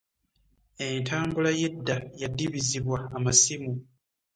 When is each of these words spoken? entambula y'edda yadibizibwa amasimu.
entambula 0.87 1.49
y'edda 1.59 1.95
yadibizibwa 2.21 2.97
amasimu. 3.17 3.71